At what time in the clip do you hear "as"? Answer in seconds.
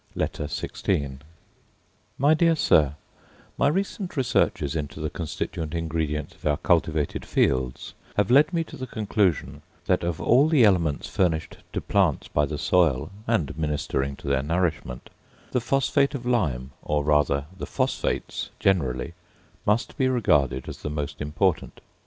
20.67-20.79